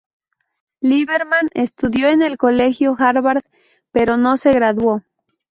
[0.81, 3.43] Liberman estudió en el Colegio Harvard,
[3.91, 5.03] pero no se graduó.